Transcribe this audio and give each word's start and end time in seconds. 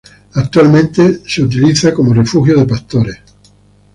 Actualmente 0.33 1.21
se 1.27 1.43
utiliza 1.43 1.93
como 1.93 2.11
refugio 2.11 2.57
de 2.57 2.65
pastores. 2.65 3.17